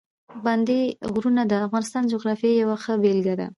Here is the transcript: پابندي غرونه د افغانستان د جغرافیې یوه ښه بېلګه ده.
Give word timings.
پابندي 0.29 0.81
غرونه 1.13 1.41
د 1.47 1.53
افغانستان 1.67 2.01
د 2.05 2.11
جغرافیې 2.13 2.51
یوه 2.61 2.75
ښه 2.83 2.93
بېلګه 3.03 3.33
ده. 3.39 3.47